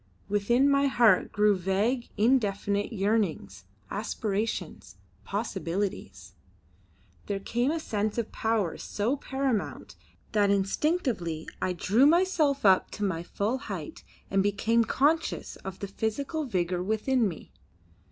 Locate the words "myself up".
12.07-12.89